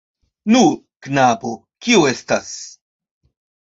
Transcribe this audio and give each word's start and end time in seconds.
Nu, 0.55 0.61
knabo, 1.09 1.53
kio 1.87 2.03
estas? 2.17 2.53